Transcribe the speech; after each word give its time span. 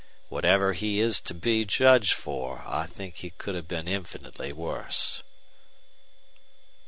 Whatever 0.29 0.73
he 0.73 0.99
is 0.99 1.21
to 1.21 1.35
be 1.35 1.63
judged 1.63 2.13
for, 2.13 2.63
I 2.65 2.87
think 2.87 3.17
he 3.17 3.29
could 3.29 3.53
have 3.53 3.67
been 3.67 3.87
infinitely 3.87 4.51
worse." 4.51 5.21